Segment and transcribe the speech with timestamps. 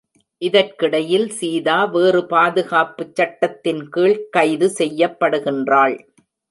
[0.41, 5.97] இதற்கிடையில் சீதா வேறு பாதுகாப்புச் சட்டத்தின்கீழ்க் கைது செய்யப்படுகின்றாள்.